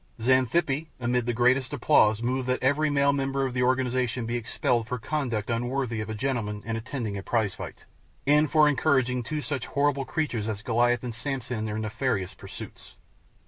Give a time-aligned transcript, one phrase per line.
[0.19, 4.87] Xanthippe, amid the greatest applause, moved that every male member of the organization be expelled
[4.87, 7.85] for conduct unworthy of a gentleman in attending a prize fight,
[8.25, 12.95] and encouraging two such horrible creatures as Goliath and Samson in their nefarious pursuits.